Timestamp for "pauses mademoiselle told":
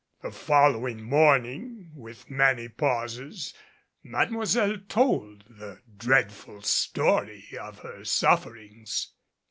2.67-5.43